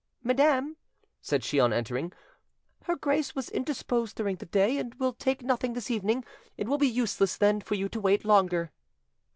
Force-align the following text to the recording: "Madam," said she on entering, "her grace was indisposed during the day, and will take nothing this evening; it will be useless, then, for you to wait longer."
"Madam," 0.23 0.77
said 1.21 1.43
she 1.43 1.59
on 1.59 1.71
entering, 1.71 2.11
"her 2.85 2.95
grace 2.95 3.35
was 3.35 3.49
indisposed 3.51 4.15
during 4.15 4.35
the 4.37 4.47
day, 4.47 4.79
and 4.79 4.95
will 4.95 5.13
take 5.13 5.43
nothing 5.43 5.73
this 5.73 5.91
evening; 5.91 6.25
it 6.57 6.67
will 6.67 6.79
be 6.79 6.87
useless, 6.89 7.37
then, 7.37 7.61
for 7.61 7.75
you 7.75 7.87
to 7.87 7.99
wait 7.99 8.25
longer." 8.25 8.71